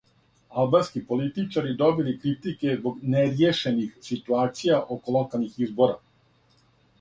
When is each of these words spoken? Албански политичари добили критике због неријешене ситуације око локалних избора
Албански 0.61 1.01
политичари 1.09 1.75
добили 1.81 2.15
критике 2.23 2.73
због 2.79 3.03
неријешене 3.15 3.85
ситуације 4.09 4.75
око 4.97 5.15
локалних 5.19 5.61
избора 5.67 6.01